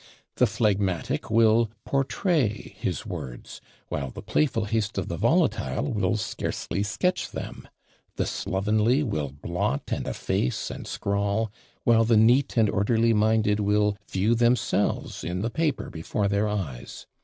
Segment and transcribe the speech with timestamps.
[0.37, 6.81] The phlegmatic will portray his words, while the playful haste of the volatile will scarcely
[6.81, 7.67] sketch them;
[8.15, 11.51] the slovenly will blot and efface and scrawl,
[11.83, 17.05] while the neat and orderly minded will view themselves in the paper before their eyes.